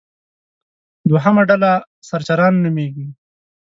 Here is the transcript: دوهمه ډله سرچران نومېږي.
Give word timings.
دوهمه 1.09 1.43
ډله 1.49 1.71
سرچران 2.07 2.53
نومېږي. 2.63 3.07